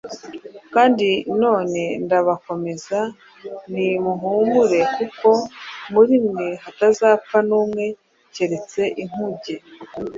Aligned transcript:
Kandi 0.73 1.07
none 1.41 1.81
ndabakomeza, 2.05 2.99
nimuhumure 3.71 4.79
kuko 4.95 5.29
muri 5.93 6.15
mwe 6.27 6.47
hatazapfa 6.63 7.37
n’umwe 7.47 7.85
keretse 8.33 8.81
inkuge, 9.03 9.55